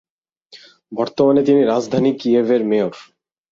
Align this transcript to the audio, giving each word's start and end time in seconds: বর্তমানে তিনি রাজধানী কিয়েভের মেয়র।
বর্তমানে 0.91 1.41
তিনি 1.47 1.61
রাজধানী 1.63 2.11
কিয়েভের 2.21 2.61
মেয়র। 2.65 2.93